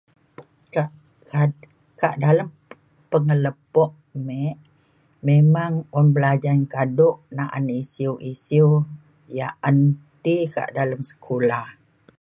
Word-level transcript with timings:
kak 0.75 0.89
kak 1.31 1.51
kak 2.01 2.15
dalem 2.23 2.49
pengelepok 3.11 3.91
mik 4.27 4.55
memang 5.27 5.73
un 5.99 6.05
belajan 6.15 6.59
kaduk 6.73 7.15
na'an 7.37 7.65
isiu 7.81 8.11
isiu 8.31 8.67
ya' 9.37 9.55
un 9.67 9.77
ti 10.23 10.35
ke 10.53 10.63
dalem 10.77 11.01
sekula 11.09 11.61